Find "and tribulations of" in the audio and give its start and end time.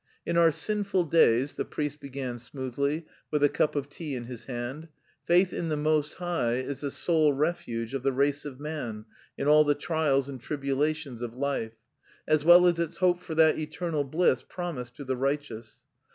10.27-11.35